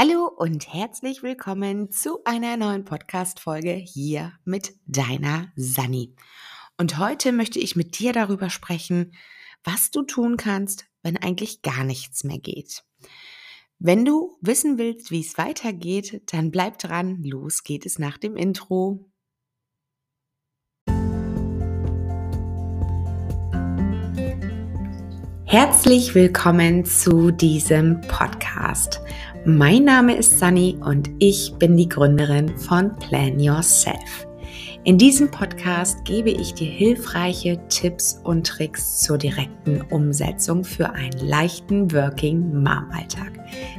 [0.00, 6.14] Hallo und herzlich willkommen zu einer neuen Podcast-Folge hier mit deiner Sani.
[6.76, 9.12] Und heute möchte ich mit dir darüber sprechen,
[9.64, 12.84] was du tun kannst, wenn eigentlich gar nichts mehr geht.
[13.80, 17.20] Wenn du wissen willst, wie es weitergeht, dann bleib dran.
[17.24, 19.04] Los geht es nach dem Intro.
[25.44, 29.00] Herzlich willkommen zu diesem Podcast.
[29.48, 34.28] Mein Name ist Sunny und ich bin die Gründerin von Plan Yourself.
[34.84, 41.26] In diesem Podcast gebe ich dir hilfreiche Tipps und Tricks zur direkten Umsetzung für einen
[41.26, 43.32] leichten Working Mom Alltag.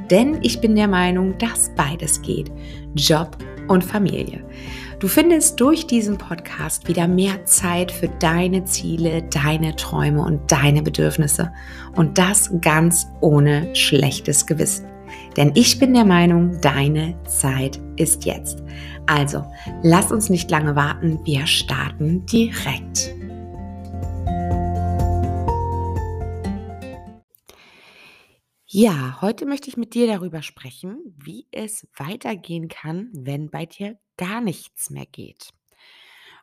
[0.09, 2.51] Denn ich bin der Meinung, dass beides geht.
[2.95, 4.43] Job und Familie.
[4.97, 10.81] Du findest durch diesen Podcast wieder mehr Zeit für deine Ziele, deine Träume und deine
[10.81, 11.53] Bedürfnisse.
[11.95, 14.87] Und das ganz ohne schlechtes Gewissen.
[15.39, 18.61] Denn ich bin der Meinung, deine Zeit ist jetzt.
[19.07, 19.49] Also,
[19.83, 23.15] lass uns nicht lange warten, wir starten direkt.
[28.65, 33.97] Ja, heute möchte ich mit dir darüber sprechen, wie es weitergehen kann, wenn bei dir
[34.17, 35.51] gar nichts mehr geht.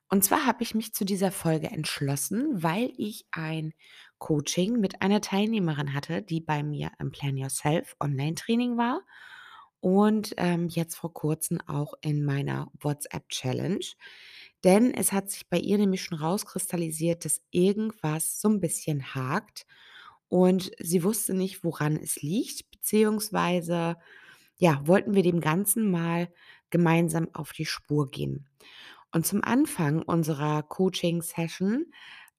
[0.09, 3.75] Und zwar habe ich mich zu dieser Folge entschlossen, weil ich ein
[4.19, 9.03] Coaching mit einer Teilnehmerin hatte, die bei mir im Plan Yourself Online-Training war
[9.81, 13.85] und ähm, jetzt vor kurzem auch in meiner WhatsApp-Challenge.
[14.65, 19.67] Denn es hat sich bei ihr nämlich schon rauskristallisiert, dass irgendwas so ein bisschen hakt
[20.29, 23.97] und sie wusste nicht, woran es liegt, beziehungsweise
[24.59, 26.33] ja, wollten wir dem Ganzen mal
[26.71, 28.49] gemeinsam auf die Spur gehen.
[29.13, 31.87] Und zum Anfang unserer Coaching-Session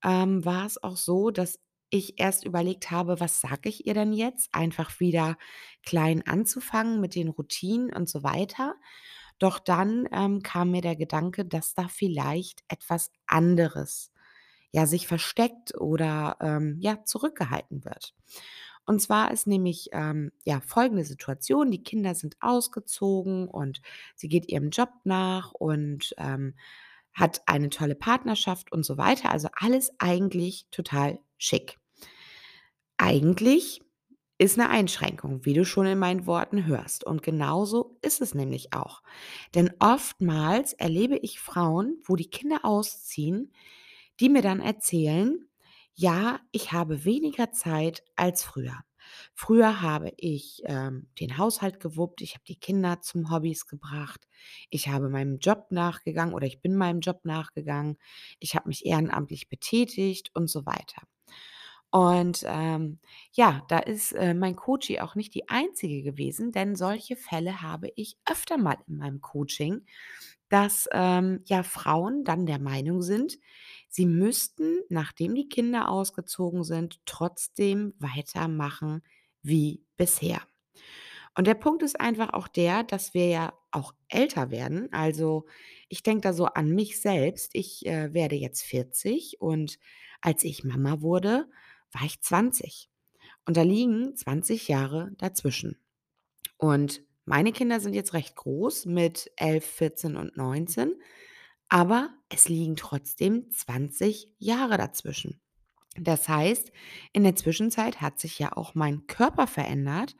[0.03, 4.13] ähm, war es auch so, dass ich erst überlegt habe, was sage ich ihr denn
[4.13, 4.49] jetzt?
[4.53, 5.37] Einfach wieder
[5.85, 8.75] klein anzufangen mit den Routinen und so weiter.
[9.39, 14.11] Doch dann ähm, kam mir der Gedanke, dass da vielleicht etwas anderes
[14.71, 18.13] ja sich versteckt oder ähm, ja zurückgehalten wird.
[18.85, 23.81] Und zwar ist nämlich ähm, ja folgende Situation: Die Kinder sind ausgezogen und
[24.15, 26.55] sie geht ihrem Job nach und ähm,
[27.13, 29.31] hat eine tolle Partnerschaft und so weiter.
[29.31, 31.77] Also alles eigentlich total schick.
[32.97, 33.81] Eigentlich
[34.39, 37.03] ist eine Einschränkung, wie du schon in meinen Worten hörst.
[37.03, 39.01] Und genauso ist es nämlich auch.
[39.55, 43.51] Denn oftmals erlebe ich Frauen, wo die Kinder ausziehen,
[44.19, 45.47] die mir dann erzählen,
[45.93, 48.83] ja, ich habe weniger Zeit als früher.
[49.33, 54.27] Früher habe ich ähm, den Haushalt gewuppt, ich habe die Kinder zum Hobbys gebracht,
[54.69, 57.97] ich habe meinem Job nachgegangen oder ich bin meinem Job nachgegangen,
[58.39, 61.03] ich habe mich ehrenamtlich betätigt und so weiter.
[61.89, 62.99] Und ähm,
[63.31, 67.91] ja, da ist äh, mein Coachie auch nicht die einzige gewesen, denn solche Fälle habe
[67.95, 69.85] ich öfter mal in meinem Coaching,
[70.49, 73.37] dass ähm, ja Frauen dann der Meinung sind,
[73.89, 79.01] sie müssten, nachdem die Kinder ausgezogen sind, trotzdem weitermachen
[79.41, 80.41] wie bisher.
[81.37, 84.91] Und der Punkt ist einfach auch der, dass wir ja auch älter werden.
[84.91, 85.45] Also
[85.87, 87.51] ich denke da so an mich selbst.
[87.53, 89.77] Ich äh, werde jetzt 40 und
[90.21, 91.47] als ich Mama wurde,
[91.91, 92.89] war ich 20.
[93.45, 95.77] Und da liegen 20 Jahre dazwischen.
[96.57, 100.93] Und meine Kinder sind jetzt recht groß mit 11, 14 und 19,
[101.69, 105.41] aber es liegen trotzdem 20 Jahre dazwischen.
[105.99, 106.71] Das heißt,
[107.11, 110.15] in der Zwischenzeit hat sich ja auch mein Körper verändert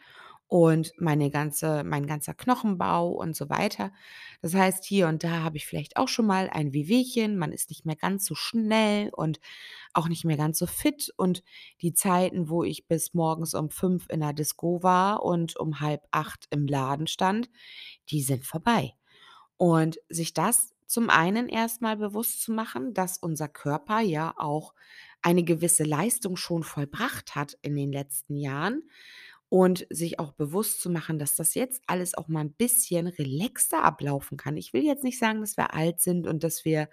[0.47, 3.91] und meine ganze mein ganzer Knochenbau und so weiter.
[4.41, 7.69] Das heißt, hier und da habe ich vielleicht auch schon mal ein Wehwehchen, man ist
[7.69, 9.39] nicht mehr ganz so schnell und
[9.93, 11.43] auch nicht mehr ganz so fit und
[11.81, 16.07] die Zeiten, wo ich bis morgens um 5 in der Disco war und um halb
[16.11, 17.49] acht im Laden stand,
[18.09, 18.93] die sind vorbei.
[19.57, 24.73] Und sich das zum einen erstmal bewusst zu machen, dass unser Körper ja auch
[25.21, 28.83] eine gewisse Leistung schon vollbracht hat in den letzten Jahren
[29.49, 33.83] und sich auch bewusst zu machen, dass das jetzt alles auch mal ein bisschen relaxter
[33.83, 34.57] ablaufen kann.
[34.57, 36.89] Ich will jetzt nicht sagen, dass wir alt sind und dass wir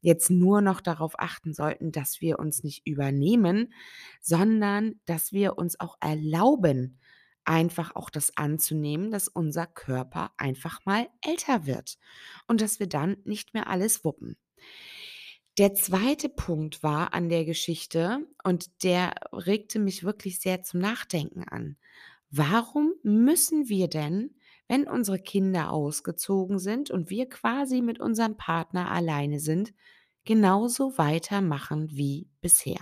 [0.00, 3.72] jetzt nur noch darauf achten sollten, dass wir uns nicht übernehmen,
[4.20, 6.98] sondern dass wir uns auch erlauben,
[7.44, 11.98] einfach auch das anzunehmen, dass unser Körper einfach mal älter wird
[12.46, 14.36] und dass wir dann nicht mehr alles wuppen.
[15.58, 21.44] Der zweite Punkt war an der Geschichte und der regte mich wirklich sehr zum Nachdenken
[21.44, 21.76] an.
[22.32, 24.34] Warum müssen wir denn,
[24.68, 29.72] wenn unsere Kinder ausgezogen sind und wir quasi mit unserem Partner alleine sind,
[30.24, 32.80] genauso weitermachen wie bisher?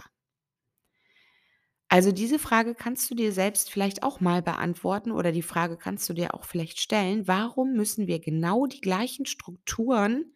[1.89, 6.09] Also, diese Frage kannst du dir selbst vielleicht auch mal beantworten oder die Frage kannst
[6.09, 10.33] du dir auch vielleicht stellen: „Warum müssen wir genau die gleichen Strukturen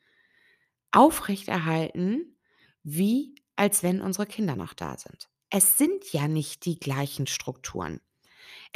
[0.92, 2.38] aufrechterhalten,
[2.84, 8.00] wie als wenn unsere Kinder noch da sind?“ Es sind ja nicht die gleichen Strukturen.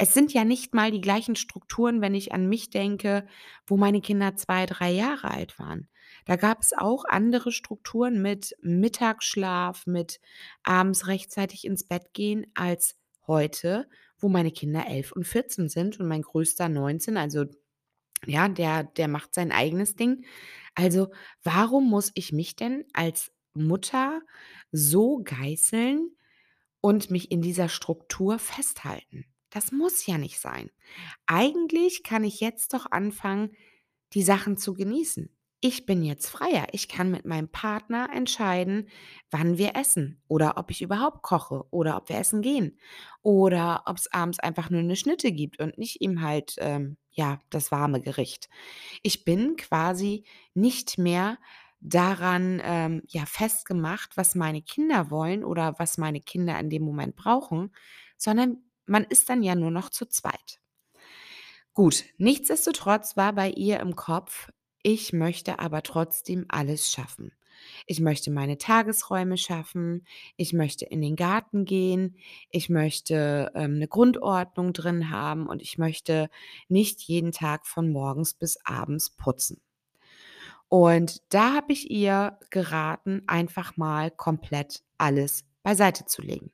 [0.01, 3.27] Es sind ja nicht mal die gleichen Strukturen, wenn ich an mich denke,
[3.67, 5.89] wo meine Kinder 2, 3 Jahre alt waren.
[6.25, 10.21] Da gab es auch andere Strukturen mit Mittagsschlaf, mit
[10.63, 12.95] abends rechtzeitig ins Bett gehen als
[13.27, 17.17] heute, wo meine Kinder 11 und 14 sind und mein Größter 19.
[17.17, 17.45] Also,
[18.25, 20.25] ja, der der macht sein eigenes Ding.
[20.75, 21.09] Also,
[21.43, 24.21] warum muss ich mich denn als Mutter
[24.71, 26.15] so geißeln
[26.81, 29.25] und mich in dieser Struktur festhalten?
[29.49, 30.69] Das muss ja nicht sein.
[31.25, 33.51] Eigentlich kann ich jetzt doch anfangen,
[34.13, 35.29] die Sachen zu genießen.
[35.61, 36.67] Ich bin jetzt freier.
[36.71, 38.87] Ich kann mit meinem Partner entscheiden,
[39.29, 42.79] wann wir essen oder ob ich überhaupt koche oder ob wir essen gehen
[43.23, 47.39] oder ob es abends einfach nur eine Schnitte gibt und nicht ihm halt, ähm, ja,
[47.49, 48.47] das warme Gericht.
[49.03, 50.23] Ich bin quasi
[50.53, 51.37] nicht mehr
[51.81, 57.15] daran, ähm, ja, festgemacht, was meine Kinder wollen oder was meine Kinder in dem Moment
[57.17, 57.73] brauchen,
[58.17, 60.59] sondern man ist dann ja nur noch zu zweit.
[61.75, 64.49] Gut, nichtsdestotrotz war bei ihr im Kopf:
[64.83, 67.31] „Ich möchte aber trotzdem alles schaffen.
[67.85, 70.05] Ich möchte meine Tagesräume schaffen,
[70.37, 72.15] ich möchte in den Garten gehen,
[72.51, 76.29] ich möchte, ähm, 'ne Grundordnung drin haben und ich möchte
[76.69, 79.59] nicht jeden Tag von morgens bis abends putzen.“
[80.71, 86.51] Und da habe ich ihr geraten, einfach mal komplett alles beiseite zu legen.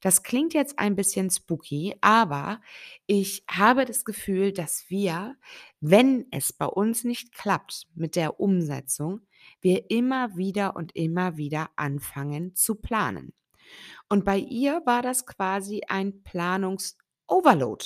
[0.00, 2.60] Das klingt jetzt ein bisschen spooky, aber
[3.06, 5.36] ich habe das Gefühl, dass wir,
[5.80, 9.20] wenn es bei uns nicht klappt mit der Umsetzung,
[9.60, 13.34] wir immer wieder und immer wieder anfangen zu planen.
[14.08, 17.84] Und bei ihr war das quasi ein Planungs-Overload,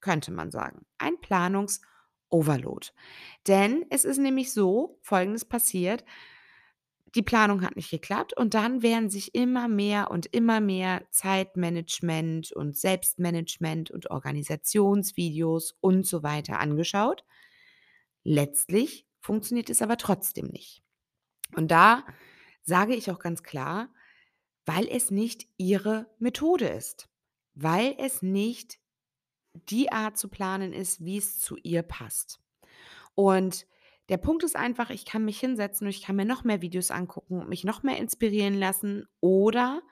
[0.00, 0.86] könnte man sagen.
[0.98, 2.88] Ein Planungs-Overload.
[3.46, 6.04] Denn es ist nämlich so Folgendes passiert:
[7.16, 12.52] die Planung hat nicht geklappt und dann werden sich immer mehr und immer mehr Zeitmanagement
[12.52, 17.24] und Selbstmanagement und Organisationsvideos und so weiter angeschaut.
[18.22, 20.82] Letztlich funktioniert es aber trotzdem nicht.
[21.54, 22.04] Und da
[22.62, 23.88] sage ich auch ganz klar,
[24.66, 27.08] weil es nicht ihre Methode ist,
[27.54, 28.78] weil es nicht
[29.54, 32.40] die Art zu planen ist, wie es zu ihr passt.
[33.14, 33.66] Und
[34.08, 36.90] der Punkt ist einfach, ich kann mich hinsetzen und ich kann mir noch mehr Videos
[36.90, 39.82] angucken und mich noch mehr inspirieren lassen oder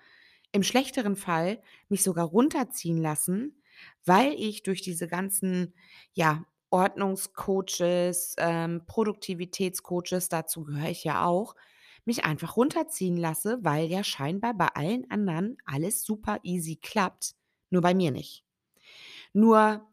[0.52, 3.60] im schlechteren Fall mich sogar runterziehen lassen,
[4.04, 5.74] weil ich durch diese ganzen,
[6.12, 11.54] ja, Ordnungscoaches, ähm, Produktivitätscoaches, dazu gehöre ich ja auch,
[12.04, 17.34] mich einfach runterziehen lasse, weil ja scheinbar bei allen anderen alles super easy klappt,
[17.70, 18.44] nur bei mir nicht.
[19.32, 19.88] Nur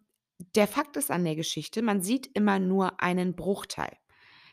[0.55, 3.97] der Fakt ist an der Geschichte, man sieht immer nur einen Bruchteil.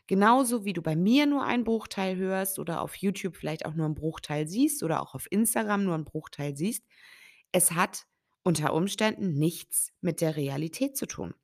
[0.09, 3.85] Genauso wie du bei mir nur einen Bruchteil hörst oder auf YouTube vielleicht auch nur
[3.85, 6.83] einen Bruchteil siehst oder auch auf Instagram nur einen Bruchteil siehst.
[7.51, 8.07] Es hat
[8.41, 11.35] unter Umständen nichts mit der Realität zu tun.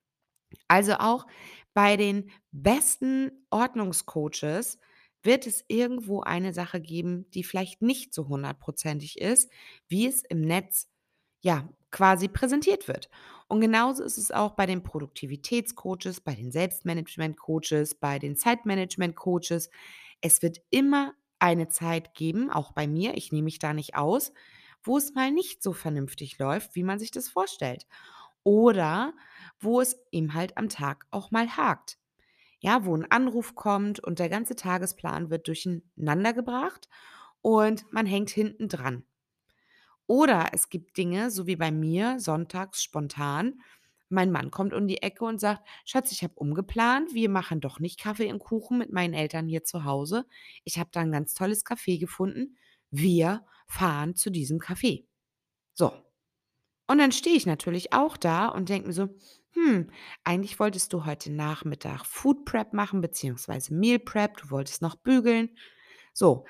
[0.68, 1.28] Also auch
[1.76, 4.80] bei den besten Ordnungscoaches
[5.22, 9.52] wird es irgendwo eine Sache geben, die vielleicht nicht so hundertprozentig ist,
[9.90, 10.90] wie es im Netz
[11.42, 13.12] ja quasi präsentiert wird.
[13.48, 19.70] Und genauso ist es auch bei den Produktivitätscoaches, bei den Selbstmanagement-Coaches, bei den Zeitmanagement-Coaches.
[20.22, 24.34] Es wird immer eine Zeit geben, auch bei mir, ich nehme mich da nicht aus,
[24.84, 27.86] wo es mal nicht so vernünftig läuft, wie man sich das vorstellt.
[28.44, 29.14] Oder
[29.60, 31.98] wo es ihm halt am Tag auch mal hakt.
[32.60, 36.88] Ja, wo ein Anruf kommt und der ganze Tagesplan wird durcheinandergebracht
[37.42, 39.06] und man hängt hinten dran.
[40.08, 43.62] Oder es gibt Dinge, so wie bei mir sonntags spontan.
[44.10, 47.14] Mein Mann kommt um die Ecke und sagt: „Schatz, ich habe umgeplant.
[47.14, 50.26] Wir machen doch nicht Kaffee und Kuchen mit meinen Eltern hier zu Hause.
[50.64, 52.58] Ich habe da ein ganz tolles Café gefunden.
[52.92, 55.06] Wir fahren zu diesem Café.“
[55.74, 55.94] So,
[56.88, 59.10] und dann stehe ich natürlich auch da und denke mir so:
[59.54, 59.90] „Hm,
[60.24, 64.38] eigentlich wolltest du heute Nachmittag Food Prep machen beziehungsweise Meal Prep.
[64.38, 65.50] Du wolltest noch bügeln.“
[66.14, 66.46] So,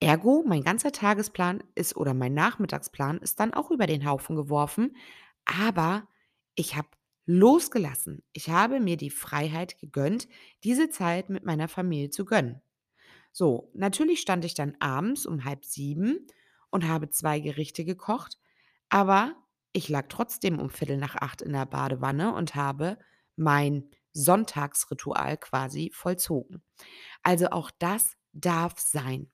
[0.00, 4.96] Ergo, mein ganzer Tagesplan ist oder mein Nachmittagsplan ist dann auch über den Haufen geworfen,
[5.44, 6.08] aber
[6.54, 6.88] ich habe
[7.26, 8.22] losgelassen.
[8.32, 10.28] Ich habe mir die Freiheit gegönnt,
[10.62, 12.60] diese Zeit mit meiner Familie zu gönnen.
[13.32, 16.26] So, natürlich stand ich dann abends um halb sieben
[16.70, 18.38] und habe 2 Gerichte gekocht,
[18.90, 19.36] aber
[19.72, 22.98] ich lag trotzdem um Viertel nach acht in der Badewanne und habe
[23.36, 26.62] mein Sonntagsritual quasi vollzogen.
[27.22, 29.30] Also auch das darf sein.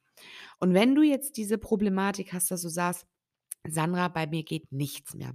[0.58, 3.06] Und wenn du jetzt diese Problematik hast, dass du sagst:
[3.68, 5.34] Sandra, bei mir geht nichts mehr.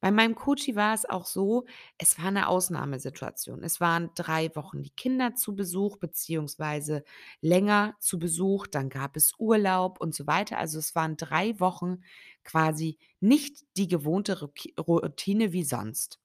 [0.00, 1.66] Bei meinem Coachie war es auch so,
[1.98, 3.62] es war eine Ausnahmesituation.
[3.62, 7.04] Es waren 3 Wochen die Kinder zu Besuch beziehungsweise
[7.40, 10.58] länger zu Besuch, dann gab es Urlaub und so weiter.
[10.58, 12.02] Also, es waren 3 Wochen
[12.44, 16.18] quasi nicht die gewohnte Routine wie sonst.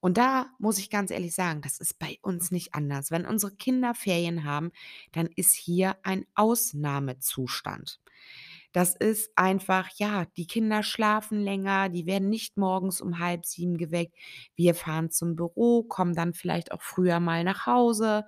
[0.00, 3.10] Und da muss ich ganz ehrlich sagen, das ist bei uns nicht anders.
[3.10, 4.70] Wenn unsere Kinder Ferien haben,
[5.12, 8.00] dann ist hier ein Ausnahmezustand.
[8.72, 13.78] Das ist einfach ja, die Kinder schlafen länger, die werden nicht morgens um halb sieben
[13.78, 14.14] geweckt.
[14.56, 18.26] Wir fahren zum Büro, kommen dann vielleicht auch früher mal nach Hause.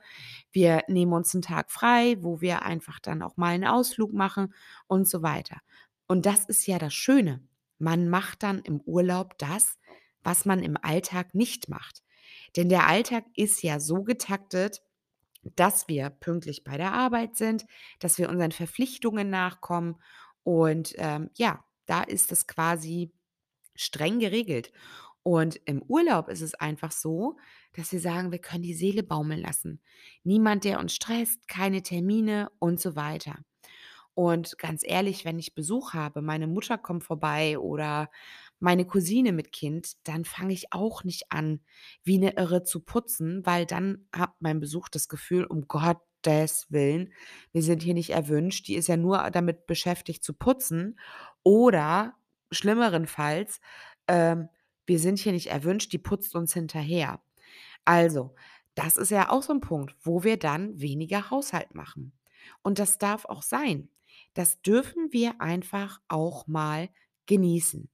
[0.51, 4.55] Wir nehmen uns einen Tag frei, wo wir einfach dann auch mal einen Ausflug machen
[4.87, 5.59] und so weiter.
[6.07, 7.43] Und das ist ja das Schöne.
[7.79, 9.79] Man macht dann im Urlaub das,
[10.23, 12.03] was man im Alltag nicht macht.
[12.57, 14.83] Denn der Alltag ist ja so getaktet,
[15.57, 17.67] dass wir pünktlich bei der Arbeit sind,
[17.99, 19.97] dass wir unseren Verpflichtungen nachkommen
[20.43, 23.13] und, ähm, ja, da ist es quasi
[23.75, 24.73] streng geregelt.
[25.23, 27.37] Und im Urlaub ist es einfach so,
[27.75, 29.81] dass wir sagen, wir können die Seele baumeln lassen.
[30.25, 33.39] Niemand, der uns stresst, keine Termine und so weiter.
[34.15, 38.11] Und ganz ehrlich, wenn ich Besuch habe, meine Mutter kommt vorbei oder
[38.61, 41.61] meine Cousine mit Kind, dann fange ich auch nicht an,
[42.05, 47.13] wie eine Irre zu putzen, weil dann hat mein Besuch das Gefühl, um Gottes Willen,
[47.53, 48.69] wir sind hier nicht erwünscht.
[48.69, 50.99] Die ist ja nur damit beschäftigt zu putzen
[51.43, 52.15] oder
[52.53, 53.61] schlimmerenfalls,
[54.09, 54.49] ähm,
[54.87, 57.23] wir sind hier nicht erwünscht, die putzt uns hinterher.
[57.85, 58.35] Also,
[58.75, 62.13] das ist ja auch so ein Punkt, wo wir dann weniger Haushalt machen.
[62.63, 63.89] Und das darf auch sein.
[64.35, 66.89] Das dürfen wir einfach auch mal
[67.27, 67.89] genießen.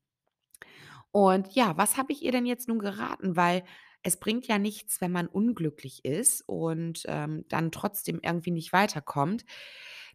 [1.16, 3.36] Und ja, was habe ich ihr denn jetzt nun geraten?
[3.36, 3.64] Weil
[4.02, 9.46] es bringt ja nichts, wenn man unglücklich ist und, ähm, dann trotzdem irgendwie nicht weiterkommt.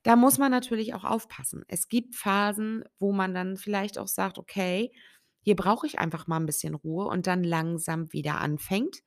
[0.03, 1.63] Da muss man natürlich auch aufpassen.
[1.67, 4.91] Es gibt Phasen, wo man dann vielleicht auch sagt: „Okay,
[5.41, 8.97] hier brauche ich einfach mal ein bisschen Ruhe“ und dann langsam wieder anfängt.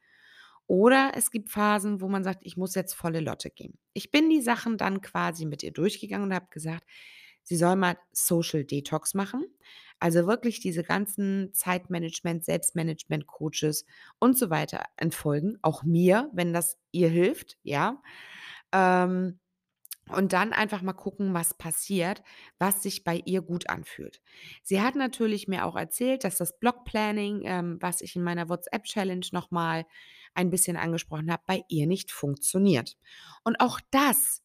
[0.67, 4.31] Oder es gibt Phasen, wo man sagt: „Ich muss jetzt volle Lotte gehen.“ Ich bin
[4.31, 6.85] die Sachen dann quasi mit ihr durchgegangen und habe gesagt,
[7.45, 9.47] sie soll mal Social Detox machen.
[10.01, 13.87] Also wirklich diese ganzen Zeitmanagement, Selbstmanagement-Coaches
[14.19, 18.03] und so weiter entfolgen, auch mir, wenn das ihr hilft, ja.
[18.73, 19.39] Ähm
[20.11, 22.23] und dann einfach mal gucken, was passiert,
[22.59, 24.21] was sich bei ihr gut anfühlt.
[24.63, 29.27] Sie hat natürlich mir auch erzählt, dass das Blockplanning, ähm, was ich in meiner WhatsApp-Challenge
[29.33, 29.87] noch mal
[30.35, 32.99] ein bisschen angesprochen habe, bei ihr nicht funktioniert.
[33.45, 34.43] Und auch das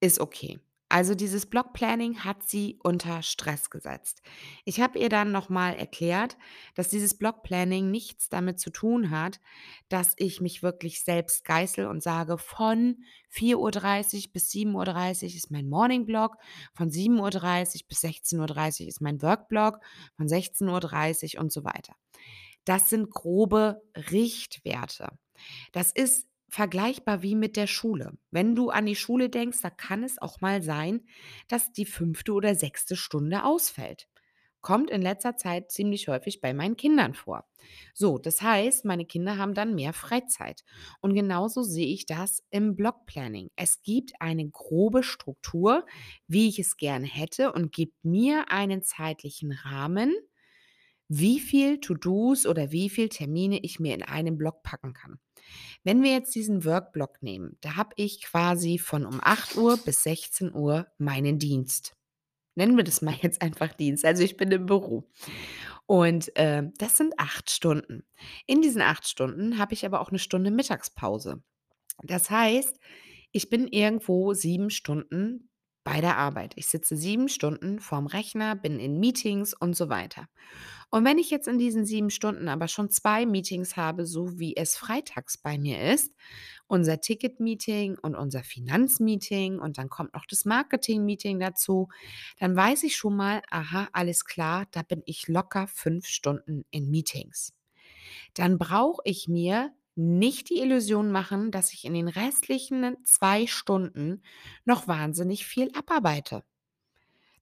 [0.00, 0.60] ist okay.
[0.92, 4.20] Also dieses Blockplanning hat sie unter Stress gesetzt.
[4.66, 6.36] Ich habe ihr dann nochmal erklärt,
[6.74, 9.40] dass dieses Blockplanning nichts damit zu tun hat,
[9.88, 12.98] dass ich mich wirklich selbst geißel und sage, von
[13.30, 16.36] vier Uhr dreißig bis sieben Uhr dreißig ist mein Morning Block,
[16.74, 19.80] von sieben Uhr dreißig bis sechzehn Uhr dreißig ist mein Workblock,
[20.18, 21.96] von sechzehn Uhr dreißig und so weiter.
[22.66, 25.08] Das sind grobe Richtwerte.
[25.72, 28.12] Das ist vergleichbar wie mit der Schule.
[28.30, 31.00] Wenn du an die Schule denkst, da kann es auch mal sein,
[31.48, 34.06] dass die fünfte oder sechste Stunde ausfällt.
[34.60, 37.48] Kommt in letzter Zeit ziemlich häufig bei meinen Kindern vor.
[37.94, 40.62] So, das heißt, meine Kinder haben dann mehr Freizeit.
[41.00, 43.50] Und genauso sehe ich das im Blockplanning.
[43.56, 45.86] Es gibt eine grobe Struktur,
[46.28, 50.14] wie ich es gerne hätte und gibt mir einen zeitlichen Rahmen,
[51.08, 55.18] wie viel To-Dos oder wie viel Termine ich mir in einen Block packen kann.
[55.84, 60.02] Wenn wir jetzt diesen Workblock nehmen, da habe ich quasi von um acht Uhr bis
[60.02, 61.96] sechzehn Uhr meinen Dienst.
[62.54, 64.04] Nennen wir das mal jetzt einfach Dienst.
[64.04, 65.10] Also ich bin im Büro.
[65.86, 68.04] Und äh, das sind acht Stunden.
[68.46, 71.42] In diesen acht Stunden habe ich aber auch eine Stunde Mittagspause.
[72.02, 72.78] Das heißt,
[73.32, 75.50] ich bin irgendwo 7 Stunden
[75.84, 76.52] bei der Arbeit.
[76.56, 80.28] Ich sitze 7 Stunden vorm Rechner, bin in Meetings und so weiter.
[80.90, 84.56] Und wenn ich jetzt in diesen 7 Stunden aber schon 2 Meetings habe, so wie
[84.56, 86.12] es freitags bei mir ist,
[86.66, 91.88] unser Ticket-Meeting und unser Finanzmeeting und dann kommt noch das Marketing-Meeting dazu,
[92.38, 96.90] dann weiß ich schon mal, aha, alles klar, da bin ich locker 5 Stunden in
[96.90, 97.52] Meetings
[98.34, 104.22] dann brauche ich mir nicht die Illusion machen, dass ich in den restlichen 2 Stunden
[104.64, 106.44] noch wahnsinnig viel abarbeite.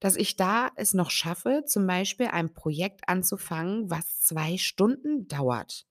[0.00, 5.86] Dass ich da es noch schaffe, zum Beispiel ein Projekt anzufangen, was 2 Stunden dauert.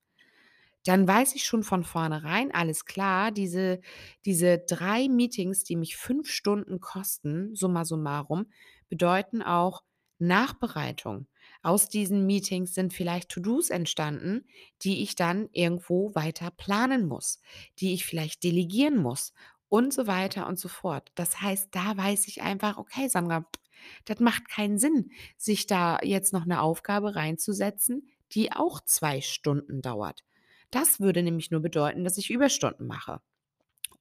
[0.86, 3.82] Dann weiß ich schon von vornherein, alles klar, diese
[4.26, 8.48] diese 3 Meetings, die mich 5 Stunden kosten, summa summarum,
[8.90, 9.84] bedeuten auch
[10.20, 11.29] Nachbereitung.
[11.62, 14.46] Aus diesen Meetings sind vielleicht To-dos entstanden,
[14.82, 17.40] die ich dann irgendwo weiter planen muss,
[17.80, 19.34] die ich vielleicht delegieren muss
[19.68, 21.12] und so weiter und so fort.
[21.16, 23.46] Das heißt, da weiß ich einfach, okay, Sandra,
[24.06, 29.82] Das macht keinen Sinn, sich da jetzt noch 'ne Aufgabe reinzusetzen, die auch 2 Stunden
[29.82, 30.26] dauert.
[30.72, 33.22] Das würde nämlich nur bedeuten, dass ich Überstunden mache.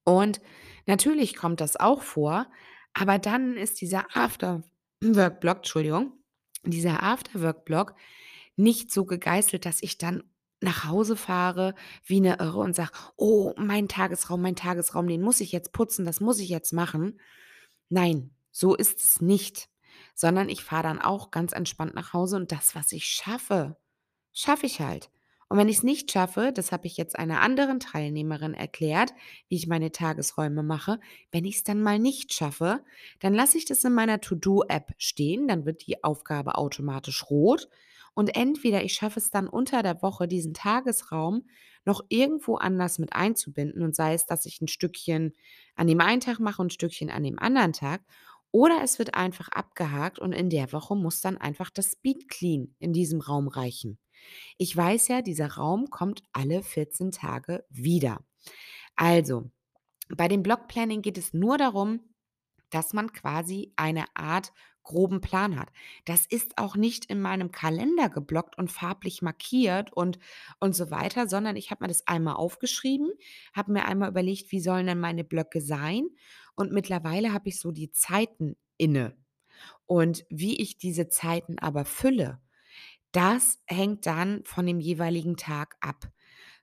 [0.04, 0.40] Und
[0.86, 2.50] natürlich kommt das auch vor,
[2.94, 6.12] aber dann ist dieser After-Work-Block Entschuldigung,
[6.64, 7.94] dieser After-Work-Block
[8.56, 10.24] nicht so gegeißelt, dass ich dann
[10.60, 11.74] nach Hause fahre
[12.04, 16.04] wie 'ne Irre und sage: „Oh, mein Tagesraum, mein Tagesraum, den muss ich jetzt putzen,
[16.06, 17.20] das muss ich jetzt machen.“
[17.90, 19.68] Nein, so ist es nicht,
[20.14, 23.76] sondern ich fahre dann auch ganz entspannt nach Hause und das, was ich schaffe,
[24.34, 25.10] schaffe ich halt.
[25.50, 29.14] Und wenn ich's nicht schaffe, das habe ich jetzt einer anderen Teilnehmerin erklärt,
[29.48, 31.00] wie ich meine Tagesräume mache,
[31.32, 32.84] wenn ich's dann mal nicht schaffe,
[33.20, 37.68] dann lasse ich das in meiner To-do-App stehen, dann wird die Aufgabe automatisch rot
[38.14, 41.46] und entweder ich schaffe es dann unter der Woche, diesen Tagesraum
[41.86, 45.34] noch irgendwo anders mit einzubinden und sei es, dass ich 'n Stückchen
[45.76, 48.02] an dem einen Tag mache und 'n Stückchen an dem anderen Tag,
[48.50, 52.74] oder es wird einfach abgehakt und in der Woche muss dann einfach das Speed Clean
[52.80, 53.98] in diesem Raum reichen.
[54.56, 58.24] Ich weiß ja, dieser Raum kommt alle 14 Tage wieder.
[58.96, 59.50] Also,
[60.08, 62.00] bei dem Block Planning geht es nur darum,
[62.70, 65.68] dass man quasi eine Art groben Plan hat.
[66.06, 70.18] Das ist auch nicht in meinem Kalender geblockt und farblich markiert und
[70.60, 73.10] und so weiter, sondern ich habe mir das einmal aufgeschrieben,
[73.52, 76.08] habe mir einmal überlegt, wie sollen denn meine Blöcke sein
[76.54, 79.16] und mittlerweile habe ich so die Zeiten inne.
[79.86, 82.40] Und wie ich diese Zeiten aber fülle,
[83.12, 86.10] das hängt dann von dem jeweiligen Tag ab.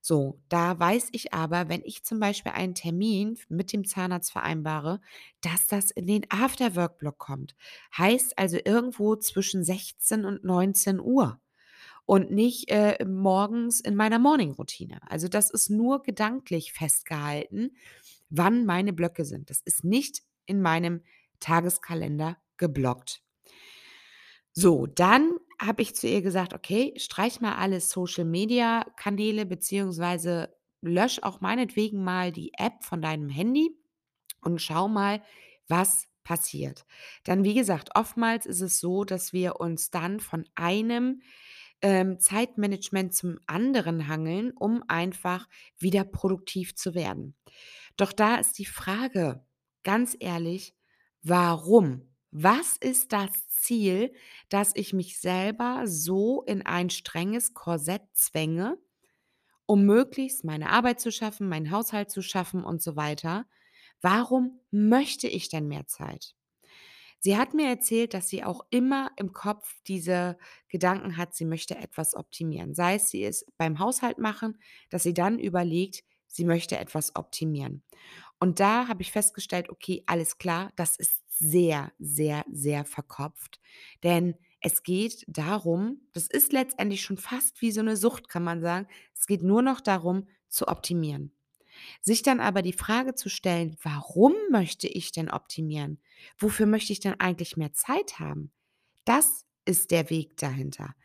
[0.01, 5.01] So, da weiß ich aber, wenn ich zum Beispiel einen Termin mit dem Zahnarzt vereinbare,
[5.41, 7.55] dass das in den After-Work-Block kommt.
[7.97, 11.39] Heißt also irgendwo zwischen 16 und 19:00
[12.05, 14.99] und nicht, äh, morgens in meiner Morning-Routine.
[15.09, 17.75] Also, das ist nur gedanklich festgehalten,
[18.29, 19.49] wann meine Blöcke sind.
[19.49, 21.01] Das ist nicht in meinem
[21.39, 23.21] Tageskalender geblockt.
[24.57, 31.41] So, dann habe ich zu ihr gesagt: „Okay, streich mal alle Social-Media-Kanäle beziehungsweise lösche auch
[31.41, 33.71] meinetwegen mal die App von deinem Handy
[34.41, 35.21] und schau mal,
[35.67, 36.85] was passiert.“
[37.23, 41.21] Dann, wie gesagt, oftmals ist es so, dass wir uns dann von einem,
[41.81, 47.35] ähm, Zeitmanagement zum anderen hangeln, um einfach wieder produktiv zu werden.
[47.97, 49.45] Doch da ist die Frage,
[49.83, 50.75] ganz ehrlich,
[51.23, 52.14] warum?
[52.37, 54.13] Was ist das Ziel,
[54.49, 58.77] dass ich mich selber so in ein strenges Korsett zwänge,
[59.67, 63.47] um möglichst meine Arbeit zu schaffen, meinen Haushalt zu schaffen und so weiter?
[64.01, 66.35] Warum möchte ich denn mehr Zeit?
[67.19, 70.37] Sie hat mir erzählt, dass sie auch immer im Kopf diese
[70.69, 72.75] Gedanken hat, sie möchte etwas optimieren.
[72.75, 77.83] Sei es, sie ist beim Haushalt machen, dass sie dann überlegt, sie möchte etwas optimieren.
[78.39, 83.59] Und da habe ich festgestellt: „Okay, alles klar, das ist sehr, sehr, sehr verkopft.“
[84.03, 88.61] Denn es geht darum das ist letztendlich schon fast wie so 'ne Sucht, kann man
[88.61, 88.87] sagen.
[89.15, 91.33] Es geht nur noch darum, zu optimieren.
[92.01, 95.99] Sich dann aber die Frage zu stellen: „Warum möchte ich denn optimieren?
[96.39, 98.51] Wofür möchte ich denn eigentlich mehr Zeit haben?“
[99.05, 100.95] Das ist der Weg dahinter.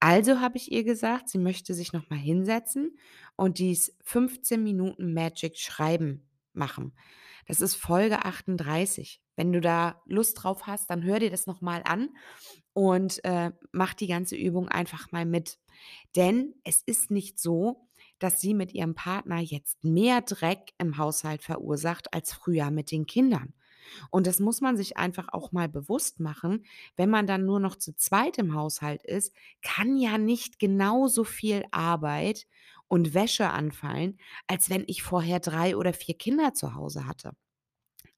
[0.00, 2.98] Also habe ich ihr gesagt, sie möchte sich noch mal hinsetzen
[3.36, 6.94] und dies 15 Minuten Magic Schreiben machen.
[7.48, 9.18] Das ist Folge 38.
[9.38, 12.10] Wenn du da Lust drauf hast, dann hör dir das noch mal an
[12.72, 15.58] und, äh, mach die ganze Übung einfach mal mit.
[16.16, 21.42] Denn es ist nicht so, dass sie mit ihrem Partner jetzt mehr Dreck im Haushalt
[21.42, 23.54] verursacht als früher mit den Kindern.
[24.10, 26.64] Und das muss man sich einfach auch mal bewusst machen,
[26.96, 31.64] wenn man dann nur noch zu zweit im Haushalt ist, kann ja nicht genauso viel
[31.70, 32.46] Arbeit
[32.88, 37.32] und Wäsche anfallen, als wenn ich vorher 3 oder 4 Kinder zu Hause hatte.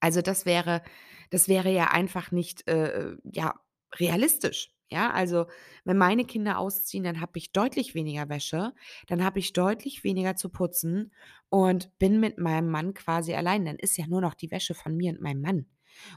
[0.01, 0.83] Also, das wäre
[1.31, 3.55] das wäre ja einfach nicht, äh, ja,
[3.99, 5.11] realistisch, ja?
[5.13, 5.47] Also,
[5.85, 8.73] wenn meine Kinder ausziehen, dann habe ich deutlich weniger Wäsche,
[9.07, 11.13] dann habe ich deutlich weniger zu putzen
[11.49, 13.65] und bin mit meinem Mann quasi allein.
[13.65, 15.67] Dann ist ja nur noch die Wäsche von mir und meinem Mann.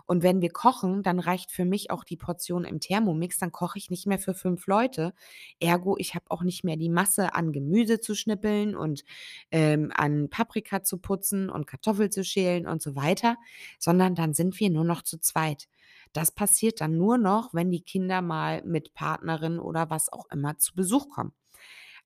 [0.05, 3.77] Und wenn wir kochen, dann reicht für mich auch die Portion im Thermomix, dann koche
[3.77, 5.13] ich nicht mehr für 5 Leute.
[5.59, 9.03] Ergo, ich habe auch nicht mehr die Masse an Gemüse zu schnippeln und,
[9.51, 13.37] ähm, an Paprika zu putzen und Kartoffel zu schälen und so weiter,
[13.79, 15.67] sondern dann sind wir nur noch zu zweit.
[16.13, 20.57] Das passiert dann nur noch, wenn die Kinder mal mit Partnerin oder was auch immer
[20.57, 21.33] zu Besuch kommen.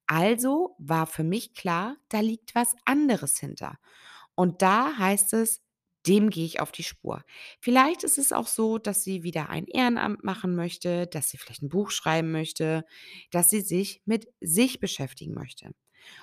[0.07, 3.77] Also war für mich klar, da liegt was anderes hinter.
[4.35, 5.61] Und da heißt es,
[6.07, 7.23] dem gehe ich auf die Spur.
[7.59, 11.63] Vielleicht ist es auch so, dass sie wieder ein Ehrenamt machen möchte, dass sie vielleicht
[11.63, 12.85] 'n Buch schreiben möchte,
[13.31, 15.71] dass sie sich mit sich beschäftigen möchte.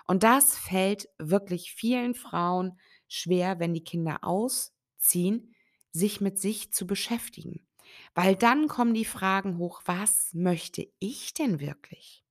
[0.07, 5.55] Und das fällt wirklich vielen Frauen schwer, wenn die Kinder ausziehen,
[5.93, 7.67] sich mit sich zu beschäftigen.
[8.15, 12.23] Weil dann kommen die Fragen hoch: „Was möchte ich denn wirklich?“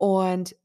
[0.00, 0.56] Und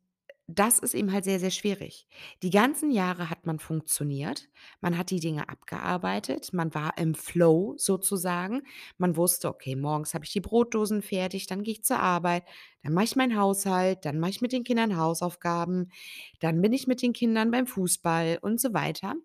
[0.49, 2.07] das ist eben halt sehr, sehr schwierig.
[2.41, 4.47] Die ganzen Jahre hat man funktioniert.
[4.79, 6.53] Man hat die Dinge abgearbeitet.
[6.53, 8.61] Man war im Flow sozusagen.
[8.97, 12.43] Man wusste: „Okay, morgens habe ich die Brotdosen fertig, dann gehe ich zur Arbeit,
[12.83, 15.91] dann mache ich meinen Haushalt, dann mache ich mit den Kindern Hausaufgaben,
[16.39, 19.15] dann bin ich mit den Kindern beim Fußball“ und so weiter.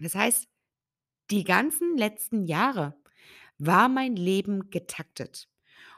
[0.00, 0.48] Das heißt,
[1.30, 2.94] die ganzen letzten Jahre
[3.58, 5.48] war mein Leben getaktet.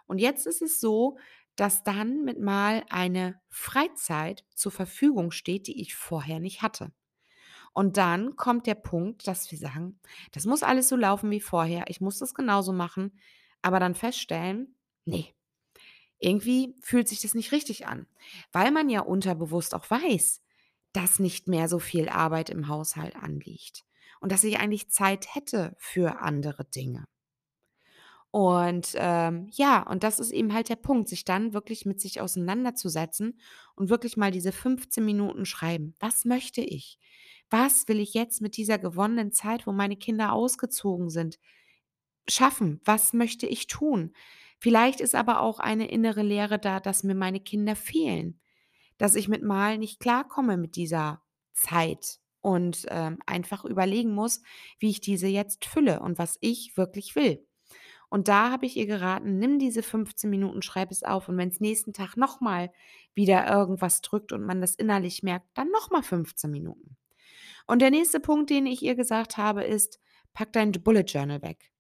[0.07, 1.19] Und jetzt ist es so,
[1.59, 6.93] dass dann mit mal eine Freizeit zur Verfügung steht, die ich vorher nicht hatte.
[7.73, 10.01] Und dann kommt der Punkt, dass wir sagen:
[10.33, 11.85] „Das muss alles so laufen wie vorher.
[11.89, 13.19] Ich muss das genauso machen“,
[13.63, 15.27] aber dann feststellen: „Ne,
[16.19, 18.07] irgendwie fühlt sich das nicht richtig an.“
[18.53, 20.43] Weil man ja unterbewusst auch weiß,
[20.93, 23.85] dass nicht mehr so viel Arbeit im Haushalt anliegt
[24.21, 27.07] und dass ich eigentlich Zeit hätte für andere Dinge.
[28.31, 32.21] Und, ähm, ja, und das ist eben halt der Punkt, sich dann wirklich mit sich
[32.21, 33.41] auseinanderzusetzen
[33.75, 35.95] und wirklich mal diese 15 Minuten schreiben.
[35.99, 36.99] Was möchte ich?
[37.51, 41.39] Was will ich jetzt mit dieser gewonnenen Zeit, wo meine Kinder ausgezogen sind,
[42.29, 42.81] schaffen?
[42.85, 44.13] Was möchte ich tun?
[44.61, 48.41] Vielleicht ist aber auch eine innere Leere da, dass mir meine Kinder fehlen,
[48.99, 51.23] dass ich mit mal nicht klarkomme mit dieser
[51.55, 54.43] Zeit und, ähm, einfach überlegen muss,
[54.81, 57.48] wie ich diese jetzt fülle und was ich wirklich will.
[58.11, 61.61] Und da habe ich ihr geraten: „Nimm diese 15 Minuten, schreib es auf und wenn's
[61.61, 62.71] nächsten Tag noch mal
[63.15, 66.97] wieder irgendwas drückt und man das innerlich merkt, dann noch mal 15 Minuten.“
[67.67, 70.01] Und der nächste Punkt, den ich ihr gesagt habe, ist:
[70.35, 71.73] „Pack dein Bullet Journal weg.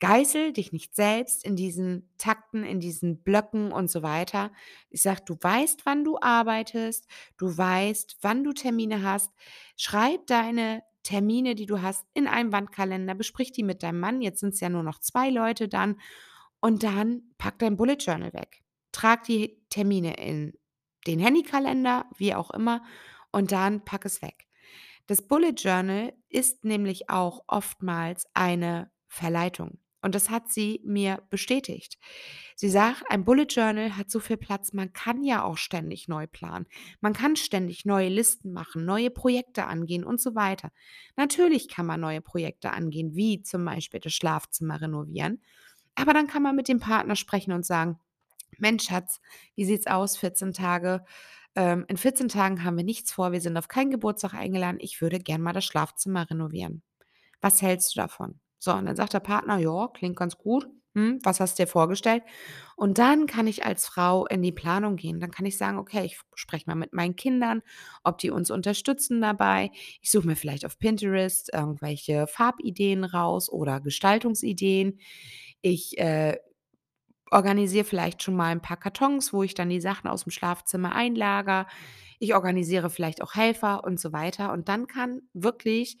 [0.00, 4.52] Geißel dich nicht selbst in diesen Takten, in diesen Blöcken und so weiter.“
[4.90, 7.06] Ich sage: „Du weißt, wann du arbeitest,
[7.38, 9.32] du weißt, wann du Termine hast.
[9.76, 14.22] Schreib deine Termine, die du hast, in einen Wandkalender, besprich die mit deinem Mann.
[14.22, 16.00] Jetzt sind's ja nur noch 2 Leute dann.
[16.60, 18.64] Und dann pack dein Bullet Journal weg.
[18.90, 20.54] Trag die Termine in
[21.06, 22.82] den Handykalender, wie auch immer,
[23.30, 24.48] und dann pack es weg.“
[25.06, 29.78] Das Bullet Journal ist nämlich auch oftmals eine Verleitung.
[30.02, 31.98] Und das hat sie mir bestätigt.
[32.54, 36.26] Sie sagt: „Ein Bullet Journal hat so viel Platz, man kann ja auch ständig neu
[36.26, 36.66] planen.
[37.00, 40.70] Man kann ständig neue Listen machen, neue Projekte angehen und so weiter.“
[41.16, 45.42] Natürlich kann man neue Projekte angehen, wie zum Beispiel das Schlafzimmer renovieren.
[45.94, 47.98] Aber dann kann man mit dem Partner sprechen und sagen:
[48.58, 49.20] „Mensch Schatz,
[49.56, 50.16] wie sieht's aus?
[50.18, 51.04] 14 Tage
[51.56, 53.32] ähm, in 14 Tagen haben wir nichts vor.
[53.32, 54.78] Wir sind auf keinen Geburtstag eingeladen.
[54.80, 56.82] Ich würde gern mal das Schlafzimmer renovieren.
[57.42, 60.66] Was hältst du davon?“ So, und dann sagt der Partner: „Ja, klingt ganz gut.
[60.94, 62.22] Hm, was hast du dir vorgestellt?“
[62.76, 65.20] Und dann kann ich als Frau in die Planung gehen.
[65.20, 67.62] Dann kann ich sagen: „Okay, ich spreche mal mit meinen Kindern,
[68.04, 69.70] ob die uns unterstützen dabei.
[70.00, 74.98] Ich suche mir vielleicht auf Pinterest irgendwelche Farbideen raus oder Gestaltungsideen.
[75.62, 76.38] Ich, äh,
[77.32, 81.66] organisiere vielleicht schon mal 'n paar Kartons, wo ich dann die Sachen aus'm Schlafzimmer einlagere.
[82.20, 85.98] Ich organisiere vielleicht auch Helfer und so weiter.“ Und dann kann wirklich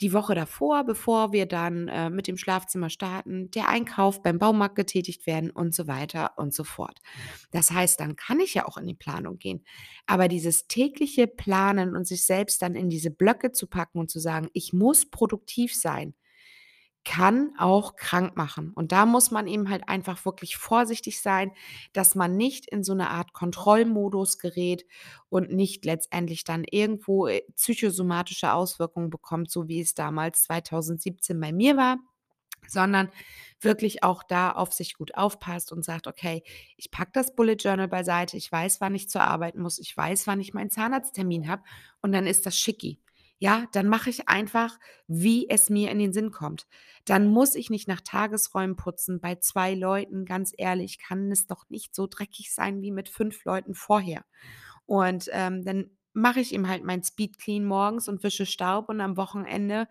[0.00, 4.76] die Woche davor, bevor wir dann, äh, mit dem Schlafzimmer starten, der Einkauf beim Baumarkt
[4.76, 7.00] getätigt werden und so weiter und so fort.
[7.50, 9.64] Das heißt, dann kann ich ja auch in die Planung gehen.
[10.06, 14.18] Aber dieses tägliche Planen und sich selbst dann in diese Blöcke zu packen und zu
[14.20, 16.14] sagen: „Ich muss produktiv sein“,
[17.06, 18.72] kann auch krank machen.
[18.74, 21.52] Und da muss man eben halt einfach wirklich vorsichtig sein,
[21.94, 24.84] dass man nicht in so 'ne Art Kontrollmodus gerät
[25.30, 31.52] und nicht letztendlich dann irgendwo, äh, psychosomatische Auswirkungen bekommt, so wie es damals 2017 bei
[31.52, 31.98] mir war,
[32.68, 33.10] sondern
[33.60, 36.42] wirklich auch da auf sich gut aufpasst und sagt: „Okay,
[36.76, 38.36] ich packe das Bullet Journal beiseite.
[38.38, 39.78] Ich weiß, wann ich zur Arbeit muss.
[39.80, 41.62] Ich weiß, wann ich meinen Zahnarzttermin habe
[42.02, 43.00] und dann ist das schicki.“
[43.42, 46.66] Ja, dann mache ich einfach, wie es mir in den Sinn kommt.
[47.04, 50.24] Dann muss ich nicht nach Tagesräumen putzen bei 2 Leuten.
[50.24, 54.24] Ganz ehrlich, kann es doch nicht so dreckig sein wie mit 5 Leuten vorher.
[54.86, 59.00] Und, ähm, dann mache ich eben halt mein Speed Clean morgens und wische Staub und
[59.00, 59.88] am Wochenende,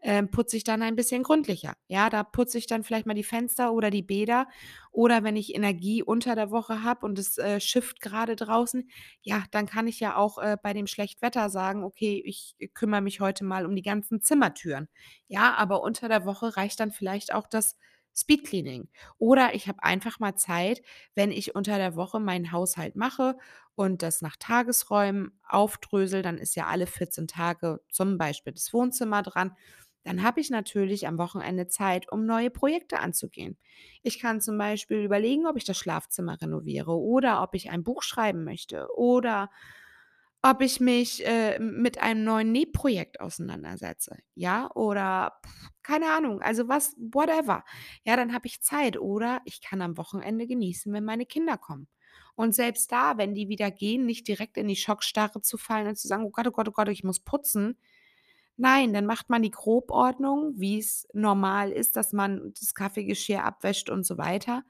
[0.00, 1.74] ähm, putze ich dann ein bisschen gründlicher.
[1.88, 4.46] Ja, da putze ich dann vielleicht mal die Fenster oder die Bäder.
[4.92, 8.88] Oder wenn ich Energie unter der Woche habe und es, äh, schifft grade draußen,
[9.22, 13.20] ja, dann kann ich ja auch, äh, bei dem Schlechtwetter sagen: „Okay, ich kümmere mich
[13.20, 14.88] heute mal um die ganzen Zimmertüren.“
[15.28, 17.76] Ja, aber unter der Woche reicht dann vielleicht auch das
[18.16, 18.88] Speed Cleaning.
[19.18, 20.82] Oder ich habe einfach mal Zeit,
[21.16, 23.36] wenn ich unter der Woche meinen Haushalt mache
[23.76, 29.22] und das nach Tagesräumen aufdrösele, dann ist ja alle 14 Tage zum Beispiel das Wohnzimmer
[29.22, 29.52] dran.
[30.04, 33.56] Dann habe ich natürlich am Wochenende Zeit, um neue Projekte anzugehen.
[34.02, 38.02] Ich kann zum Beispiel überlegen, ob ich das Schlafzimmer renoviere oder ob ich ein Buch
[38.02, 39.50] schreiben möchte oder
[40.42, 45.40] ob ich mich, äh, mit einem neuen Nähprojekt auseinandersetze, ja, oder
[45.82, 47.64] keine Ahnung, also was whatever.
[48.04, 51.88] Ja, dann habe ich Zeit oder ich kann am Wochenende genießen, wenn meine Kinder kommen.
[52.36, 55.96] Und selbst da, wenn die wieder gehen, nicht direkt in die Schockstarre zu fallen und
[55.98, 57.78] zu sagen: „Oh Gott, oh Gott, oh Gott, ich muss putzen.“
[58.56, 64.04] Nein, dann macht man die Grobordnung, wie's normal ist, dass man das Kaffeegeschirr abwäscht und
[64.06, 64.62] so weiter.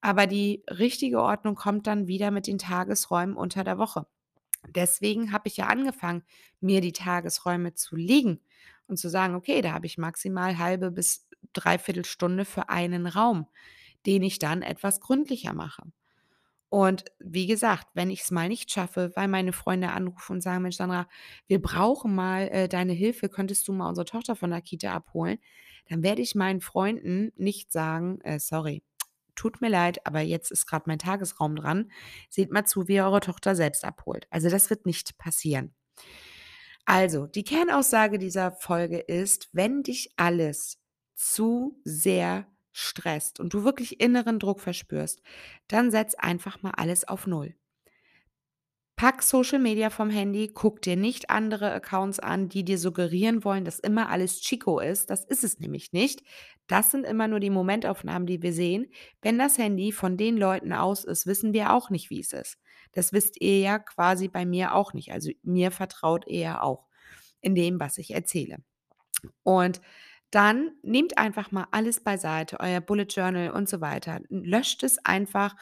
[0.00, 4.06] Aber die richtige Ordnung kommt dann wieder mit den Tagesräumen unter der Woche.
[4.68, 6.22] Deswegen habe ich ja angefangen,
[6.60, 8.40] mir die Tagesräume zu legen
[8.88, 13.48] und zu sagen: „Okay, da habe ich maximal halbe bis dreiviertel Stunde für einen Raum,
[14.06, 15.84] den ich dann etwas gründlicher mache.“
[16.70, 20.62] Und wie gesagt, wenn ich es mal nicht schaffe, weil meine Freunde anrufen und sagen:
[20.62, 21.08] „Mensch Sandra,
[21.48, 23.28] wir brauchen mal, äh, deine Hilfe.
[23.28, 25.38] Könntest du mal unsere Tochter von der Kita abholen?“
[25.88, 28.84] Dann werde ich meinen Freunden nicht sagen: „Äh, sorry,
[29.34, 31.90] tut mir leid, aber jetzt ist gerade mein Tagesraum dran.
[32.30, 35.74] Seht mal zu, wie ihr eure Tochter selbst abholt.“ Also, das wird nicht passieren.
[36.86, 40.78] Also, die Kernaussage dieser Folge ist, wenn dich alles
[41.14, 45.22] zu sehr stresst und du wirklich inneren Druck verspürst,
[45.68, 47.54] dann setz einfach mal alles auf Null.
[49.00, 53.64] Pack Social Media vom Handy, guck dir nicht andere Accounts an, die dir suggerieren wollen,
[53.64, 55.08] dass immer alles Chico ist.
[55.08, 56.22] Das ist es nämlich nicht.
[56.66, 58.92] Das sind immer nur die Momentaufnahmen, die wir sehen.
[59.22, 62.58] Wenn das Handy von den Leuten aus ist, wissen wir auch nicht, wie es ist.
[62.92, 65.12] Das wisst ihr ja quasi bei mir auch nicht.
[65.12, 66.86] Also mir vertraut ihr ja auch
[67.40, 68.58] in dem, was ich erzähle.
[69.42, 69.80] Und
[70.30, 74.20] dann nehmt einfach mal alles beiseite, euer Bullet Journal und so weiter.
[74.28, 75.56] Löscht es einfach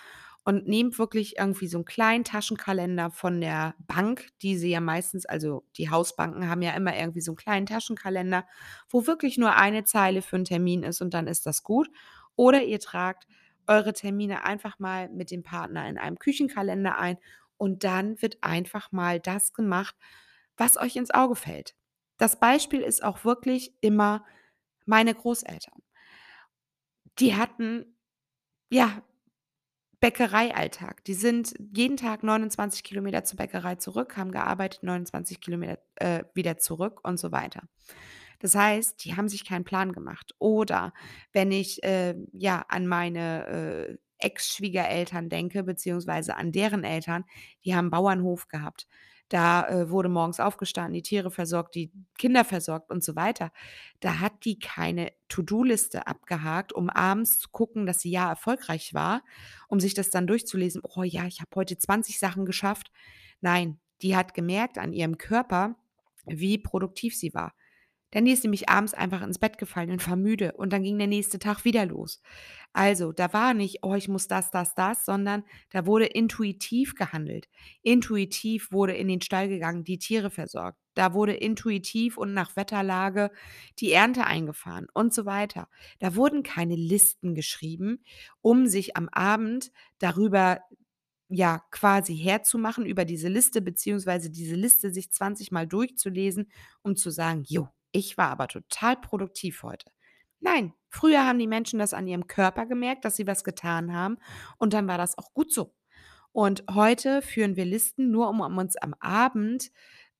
[0.44, 5.26] und nehmt wirklich irgendwie so einen kleinen Taschenkalender von der Bank, die sie ja meistens
[5.26, 8.46] also, die Hausbanken haben ja immer irgendwie so einen kleinen Taschenkalender,
[8.88, 11.88] wo wirklich nur eine Zeile für 'n Termin ist und dann ist das gut.
[12.36, 13.26] Oder ihr tragt
[13.66, 17.18] eure Termine einfach mal mit dem Partner in einem Küchenkalender ein
[17.58, 19.94] und dann wird einfach mal das gemacht,
[20.56, 21.74] was euch ins Auge fällt.
[22.18, 24.24] Das Beispiel ist auch wirklich immer
[24.88, 25.82] meine Großeltern.
[27.18, 27.96] Die hatten,
[28.70, 29.02] ja,
[30.00, 31.04] Bäckereialltag.
[31.04, 36.58] Die sind jeden Tag 29 Kilometer zur Bäckerei zurück, haben gearbeitet, 29 Kilometer, äh, wieder
[36.58, 37.62] zurück und so weiter.
[38.38, 40.34] Das heißt, die haben sich keinen Plan gemacht.
[40.38, 40.92] Oder
[41.32, 47.24] wenn ich, äh, ja, an meine, äh, Ex-Schwiegereltern denke, beziehungsweise an deren Eltern,
[47.64, 48.86] die haben Bauernhof gehabt.
[49.28, 53.50] Da, äh, wurde morgens aufgestanden, die Tiere versorgt, die Kinder versorgt und so weiter.
[54.00, 59.22] Da hat die keine To-do-Liste abgehakt, um abends zu gucken, dass sie ja erfolgreich war,
[59.68, 62.90] um sich das dann durchzulesen: „Oh ja, ich habe heute 20 Sachen geschafft.“
[63.40, 65.76] Nein, die hat gemerkt an ihrem Körper,
[66.26, 67.52] wie produktiv sie war.
[68.10, 71.06] Dann ist nämlich abends einfach ins Bett gefallen und war müde und dann ging der
[71.06, 72.20] nächste Tag wieder los.
[72.72, 77.48] Also, da war nicht: „Oh, ich muss das, das, das“, sondern da wurde intuitiv gehandelt.
[77.82, 80.78] Intuitiv wurde in den Stall gegangen, die Tiere versorgt.
[80.94, 83.30] Da wurde intuitiv und nach Wetterlage
[83.78, 85.68] die Ernte eingefahren und so weiter.
[86.00, 88.04] Da wurden keine Listen geschrieben,
[88.42, 90.60] um sich am Abend darüber
[91.30, 96.50] ja, quasi herzumachen über diese Liste, beziehungsweise diese Liste sich 20 Mal durchzulesen,
[96.82, 99.90] um zu sagen: „Jo, ich war aber total produktiv heute.“
[100.40, 104.18] Nein, früher haben die Menschen das an ihrem Körper gemerkt, dass sie was getan haben
[104.58, 105.74] und dann war das auch gut so.
[106.32, 109.70] Und heute führen wir Listen nur, um uns am Abend,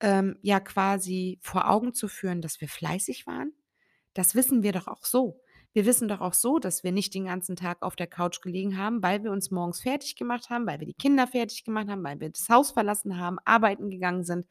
[0.01, 3.53] ähm, ja quasi vor Augen zu führen, dass wir fleißig waren.
[4.15, 5.41] Das wissen wir doch auch so.
[5.75, 8.79] Wir wissen doch auch so, dass wir nicht den ganzen Tag auf der Couch gelegen
[8.79, 12.03] haben, weil wir uns morgens fertig gemacht haben, weil wir die Kinder fertig gemacht haben,
[12.03, 14.47] weil wir das Haus verlassen haben, arbeiten gegangen sind,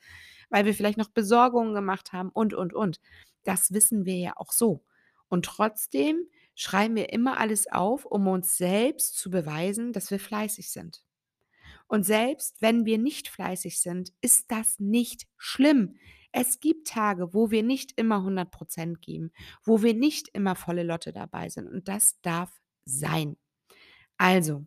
[0.49, 2.99] weil wir vielleicht noch Besorgungen gemacht haben und, und, und.
[3.43, 4.83] Das wissen wir ja auch so.
[5.27, 10.71] Und trotzdem schreiben wir immer alles auf, um uns selbst zu beweisen, dass wir fleißig
[10.71, 11.03] sind.
[11.87, 15.95] Und selbst wenn wir nicht fleißig sind, ist das nicht schlimm.
[16.39, 19.31] Es gibt Tage, wo wir nicht immer 100% geben,
[19.63, 22.51] wo wir nicht immer volle Lotte dabei sind und das darf
[22.85, 23.37] sein.
[24.19, 24.63] Also,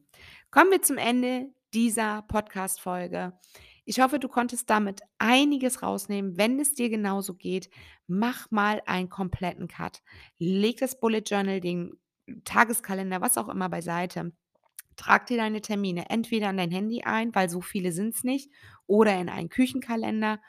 [0.50, 3.38] kommen wir zum Ende dieser Podcast-Folge.
[3.84, 6.36] Ich hoffe, du konntest damit einiges rausnehmen.
[6.36, 7.70] Wenn es dir genauso geht,
[8.08, 10.02] mach mal einen kompletten Cut.
[10.38, 11.92] Leg das Bullet Journal, den
[12.44, 14.32] Tageskalender, was auch immer beiseite.
[14.96, 18.50] Trag dir deine Termine entweder an dein Handy ein, weil so viele sind es nicht,
[18.88, 20.40] oder in einen Küchenkalender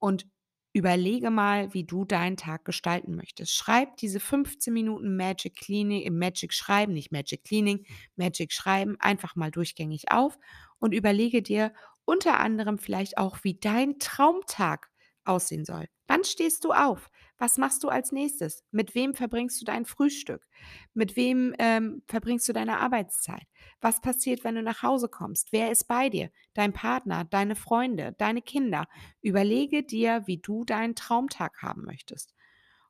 [0.00, 0.26] und
[0.74, 3.54] überlege mal, wie du deinen Tag gestalten möchtest.
[3.54, 9.36] Schreib diese 15 Minuten Magic Cleaning im Magic Schreiben, nicht Magic Cleaning, Magic Schreiben einfach
[9.36, 10.36] mal durchgängig auf
[10.80, 11.72] und überlege dir
[12.04, 14.90] unter anderem vielleicht auch, wie dein Traumtag
[15.24, 15.86] aussehen soll.
[16.08, 17.08] Wann stehst du auf?
[17.36, 18.64] Was machst du als nächstes?
[18.70, 20.46] Mit wem verbringst du dein Frühstück?
[20.92, 23.46] Mit wem ähm, verbringst du deine Arbeitszeit?
[23.80, 25.52] Was passiert, wenn du nach Hause kommst?
[25.52, 26.30] Wer ist bei dir?
[26.54, 28.86] Dein Partner, deine Freunde, deine Kinder.
[29.20, 32.34] Überlege dir, wie du deinen Traumtag haben möchtest.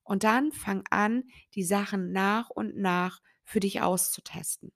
[0.02, 4.72] Und dann fang an, die Sachen nach und nach für dich auszutesten.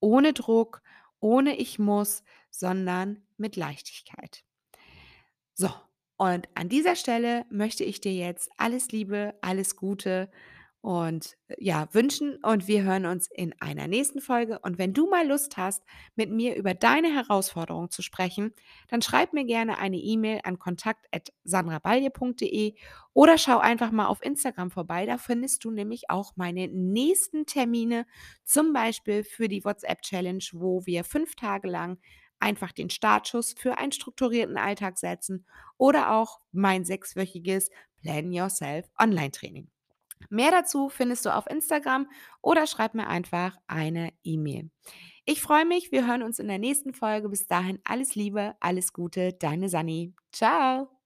[0.00, 0.80] Ohne Druck,
[1.20, 4.44] ohne ich muss, sondern mit Leichtigkeit.
[5.52, 5.70] So,
[6.20, 10.30] und an dieser Stelle möchte ich dir jetzt alles Liebe, alles Gute
[10.82, 14.58] und äh, ja, wünschen und wir hören uns in einer nächsten Folge.
[14.58, 15.82] Und wenn du mal Lust hast,
[16.16, 18.52] mit mir über deine Herausforderungen zu sprechen,
[18.88, 22.74] dann schreib mir gerne eine E-Mail an kontakt.sandrabalje.de
[23.14, 25.06] oder schau einfach mal auf Instagram vorbei.
[25.06, 28.04] Da findest du nämlich auch meine nächsten Termine,
[28.44, 31.98] zum Beispiel für die WhatsApp-Challenge, wo wir fünf Tage lang
[32.40, 39.68] einfach den Startschuss für einen strukturierten Alltag setzen oder auch mein sechswöchiges Plan Yourself Online-Training.
[40.28, 42.08] Mehr dazu findest du auf Instagram
[42.42, 44.70] oder schreib mir einfach eine E-Mail.
[45.24, 47.28] Ich freue mich, wir hören uns in der nächsten Folge.
[47.28, 50.14] Bis dahin alles Liebe, alles Gute, deine Sani.
[50.32, 50.99] Ciao.